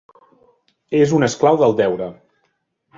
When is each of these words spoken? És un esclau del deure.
És 1.01 1.15
un 1.19 1.27
esclau 1.29 1.61
del 1.63 1.79
deure. 1.85 2.13